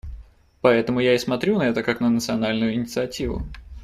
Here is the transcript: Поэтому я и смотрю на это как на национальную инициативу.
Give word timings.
Поэтому 0.61 0.99
я 0.99 1.13
и 1.13 1.19
смотрю 1.19 1.59
на 1.59 1.69
это 1.69 1.83
как 1.83 1.99
на 2.01 2.09
национальную 2.09 2.73
инициативу. 2.73 3.43